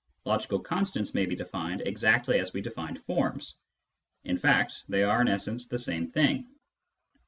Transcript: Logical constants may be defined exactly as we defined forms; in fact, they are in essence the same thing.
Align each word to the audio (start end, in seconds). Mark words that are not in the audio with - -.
Logical 0.25 0.59
constants 0.59 1.13
may 1.13 1.27
be 1.27 1.35
defined 1.35 1.83
exactly 1.85 2.39
as 2.39 2.53
we 2.53 2.61
defined 2.61 3.03
forms; 3.03 3.59
in 4.23 4.35
fact, 4.39 4.83
they 4.89 5.03
are 5.03 5.21
in 5.21 5.27
essence 5.27 5.67
the 5.67 5.77
same 5.77 6.07
thing. 6.09 6.47